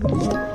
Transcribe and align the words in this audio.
Thank 0.00 0.32
you. 0.32 0.47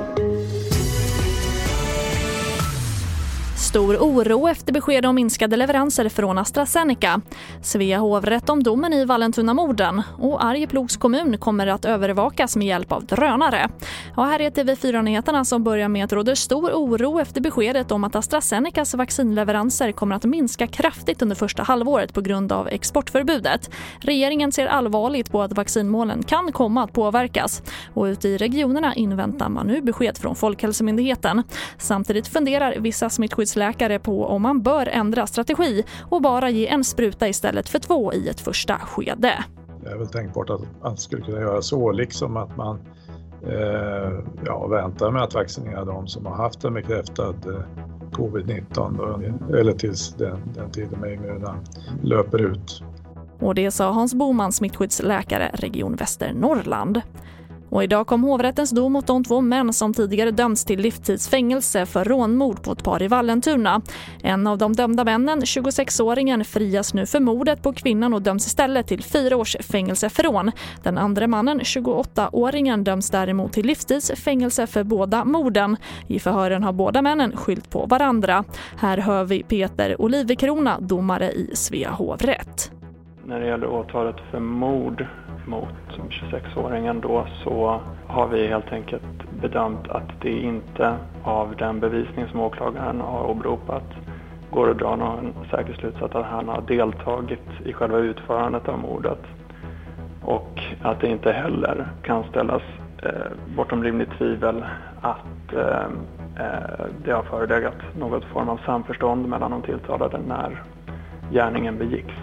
Stor 3.74 3.96
oro 3.96 4.48
efter 4.48 4.72
besked 4.72 5.06
om 5.06 5.14
minskade 5.14 5.56
leveranser 5.56 6.08
från 6.08 6.38
AstraZeneca. 6.38 7.20
Svea 7.62 7.98
hovrätt 7.98 8.48
om 8.48 8.62
domen 8.62 8.92
i 8.92 9.04
Vallentuna-morden 9.04 10.02
och 10.18 10.44
Arjeplogs 10.44 10.96
kommun 10.96 11.38
kommer 11.38 11.66
att 11.66 11.84
övervakas 11.84 12.56
med 12.56 12.66
hjälp 12.66 12.92
av 12.92 13.04
drönare. 13.06 13.68
Och 14.16 14.26
här 14.26 14.40
är 14.40 14.50
TV4-nyheterna 14.50 15.44
som 15.44 15.64
börjar 15.64 15.88
med 15.88 16.04
att 16.04 16.10
det 16.10 16.16
råder 16.16 16.34
stor 16.34 16.70
oro 16.70 17.20
efter 17.20 17.40
beskedet 17.40 17.92
om 17.92 18.04
att 18.04 18.14
AstraZenecas 18.14 18.94
vaccinleveranser 18.94 19.92
kommer 19.92 20.16
att 20.16 20.24
minska 20.24 20.66
kraftigt 20.66 21.22
under 21.22 21.36
första 21.36 21.62
halvåret 21.62 22.12
på 22.12 22.20
grund 22.20 22.52
av 22.52 22.68
exportförbudet. 22.68 23.70
Regeringen 24.00 24.52
ser 24.52 24.66
allvarligt 24.66 25.32
på 25.32 25.42
att 25.42 25.52
vaccinmålen 25.52 26.22
kan 26.22 26.52
komma 26.52 26.84
att 26.84 26.92
påverkas 26.92 27.62
och 27.94 28.04
ute 28.04 28.28
i 28.28 28.36
regionerna 28.36 28.94
inväntar 28.94 29.48
man 29.48 29.66
nu 29.66 29.82
besked 29.82 30.18
från 30.18 30.36
Folkhälsomyndigheten. 30.36 31.42
Samtidigt 31.78 32.28
funderar 32.28 32.76
vissa 32.78 33.10
smittskyddsläkare 33.10 33.63
läkare 33.66 33.98
på 33.98 34.26
om 34.26 34.42
man 34.42 34.62
bör 34.62 34.86
ändra 34.86 35.26
strategi 35.26 35.84
och 36.10 36.22
bara 36.22 36.50
ge 36.50 36.66
en 36.68 36.84
spruta 36.84 37.28
istället 37.28 37.68
för 37.68 37.78
två 37.78 38.12
i 38.12 38.28
ett 38.28 38.40
första 38.40 38.78
skede. 38.78 39.44
Det 39.84 39.90
är 39.90 39.96
väl 39.96 40.06
tänkbart 40.06 40.50
att 40.50 40.60
man 40.82 40.96
skulle 40.96 41.22
kunna 41.22 41.40
göra 41.40 41.62
så, 41.62 41.92
liksom 41.92 42.36
att 42.36 42.56
man 42.56 42.78
eh, 43.46 44.20
ja, 44.44 44.66
väntar 44.66 45.10
med 45.10 45.22
att 45.22 45.34
vaccinera 45.34 45.84
de 45.84 46.08
som 46.08 46.26
har 46.26 46.36
haft 46.36 46.64
en 46.64 46.74
bekräftad 46.74 47.34
eh, 47.46 47.60
covid-19 48.12 49.58
eller 49.58 49.72
tills 49.72 50.14
den, 50.14 50.52
den 50.54 50.70
tiden 50.70 51.00
med 51.00 51.12
immuna 51.12 51.56
löper 52.02 52.42
ut. 52.42 52.82
Och 53.40 53.54
det 53.54 53.70
sa 53.70 53.90
Hans 53.90 54.14
Boman, 54.14 54.52
smittskyddsläkare, 54.52 55.50
Region 55.54 55.96
Västernorrland. 55.96 57.00
Och 57.74 57.84
idag 57.84 58.06
kom 58.06 58.22
hovrättens 58.22 58.70
dom 58.70 58.92
mot 58.92 59.06
de 59.06 59.24
två 59.24 59.40
män 59.40 59.72
som 59.72 59.94
tidigare 59.94 60.30
dömts 60.30 60.64
till 60.64 60.80
livstidsfängelse 60.80 61.86
för 61.86 62.04
rånmord 62.04 62.62
på 62.62 62.72
ett 62.72 62.84
par 62.84 63.02
i 63.02 63.08
Vallentuna. 63.08 63.80
En 64.22 64.46
av 64.46 64.58
de 64.58 64.72
dömda 64.72 65.04
männen, 65.04 65.40
26-åringen, 65.40 66.44
frias 66.44 66.94
nu 66.94 67.06
för 67.06 67.20
mordet 67.20 67.62
på 67.62 67.72
kvinnan 67.72 68.14
och 68.14 68.22
döms 68.22 68.46
istället 68.46 68.86
till 68.86 69.02
fyra 69.02 69.36
års 69.36 69.56
fängelse 69.60 70.08
för 70.08 70.22
rån. 70.22 70.50
Den 70.82 70.98
andra 70.98 71.26
mannen, 71.26 71.60
28-åringen, 71.60 72.84
döms 72.84 73.10
däremot 73.10 73.52
till 73.52 73.66
livstidsfängelse 73.66 74.66
för 74.66 74.84
båda 74.84 75.24
morden. 75.24 75.76
I 76.06 76.20
förhören 76.20 76.62
har 76.64 76.72
båda 76.72 77.02
männen 77.02 77.36
skyllt 77.36 77.70
på 77.70 77.86
varandra. 77.86 78.44
Här 78.78 78.98
hör 78.98 79.24
vi 79.24 79.42
Peter 79.42 80.00
Olivekrona, 80.00 80.80
domare 80.80 81.32
i 81.32 81.50
Svea 81.54 81.90
hovrätt. 81.90 82.72
När 83.26 83.40
det 83.40 83.46
gäller 83.46 83.66
åtalet 83.66 84.16
för 84.30 84.40
mord 84.40 85.06
mot 85.46 85.74
26-åringen 85.98 87.00
då 87.00 87.26
så 87.44 87.80
har 88.06 88.28
vi 88.28 88.46
helt 88.46 88.72
enkelt 88.72 89.30
bedömt 89.40 89.88
att 89.88 90.20
det 90.20 90.30
inte 90.30 90.96
av 91.22 91.56
den 91.56 91.80
bevisning 91.80 92.26
som 92.28 92.40
åklagaren 92.40 93.00
har 93.00 93.30
åberopat 93.30 93.84
går 94.50 94.70
att 94.70 94.78
dra 94.78 94.96
någon 94.96 95.34
säker 95.50 95.74
slutsats 95.74 96.14
att 96.14 96.26
han 96.26 96.48
har 96.48 96.60
deltagit 96.60 97.48
i 97.64 97.72
själva 97.72 97.98
utförandet 97.98 98.68
av 98.68 98.78
mordet. 98.78 99.18
Och 100.22 100.60
att 100.82 101.00
det 101.00 101.08
inte 101.08 101.32
heller 101.32 101.88
kan 102.02 102.24
ställas 102.24 102.62
eh, 103.02 103.10
bortom 103.56 103.84
rimligt 103.84 104.10
tvivel 104.18 104.64
att 105.00 105.52
eh, 105.52 105.86
eh 106.44 106.86
det 107.04 107.12
har 107.12 107.22
förelegat 107.22 107.76
något 107.98 108.24
form 108.24 108.48
av 108.48 108.60
samförstånd 108.66 109.28
mellan 109.28 109.50
de 109.50 109.62
tilltalade 109.62 110.18
när 110.28 110.62
gärningen 111.30 111.78
begicks. 111.78 112.14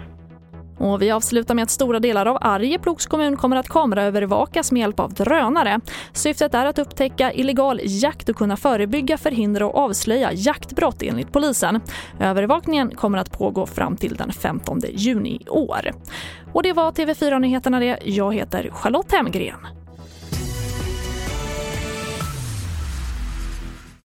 Och 0.82 1.02
vi 1.02 1.10
avslutar 1.10 1.54
med 1.54 1.62
att 1.62 1.70
stora 1.70 2.00
delar 2.00 2.26
av 2.26 2.38
Arjeplogs 2.40 3.06
kommun 3.06 3.36
kommer 3.36 3.56
att 3.56 3.68
kameraövervakas 3.68 4.72
med 4.72 4.80
hjälp 4.80 5.00
av 5.00 5.14
drönare. 5.14 5.80
Syftet 6.12 6.54
är 6.54 6.66
att 6.66 6.78
upptäcka 6.78 7.32
illegal 7.32 7.80
jakt 7.84 8.28
och 8.28 8.36
kunna 8.36 8.56
förebygga, 8.56 9.18
förhindra 9.18 9.66
och 9.66 9.78
avslöja 9.78 10.32
jaktbrott 10.32 11.02
enligt 11.02 11.32
polisen. 11.32 11.80
Övervakningen 12.20 12.90
kommer 12.90 13.18
att 13.18 13.32
pågå 13.32 13.66
fram 13.66 13.96
till 13.96 14.14
den 14.14 14.32
15 14.32 14.80
juni 14.92 15.42
i 15.46 15.48
år. 15.48 15.90
Och 16.52 16.62
det 16.62 16.72
var 16.72 16.92
TV4-nyheterna 16.92 17.80
det. 17.80 17.98
Jag 18.04 18.34
heter 18.34 18.70
Charlotte 18.72 19.12
Hemgren. 19.12 19.81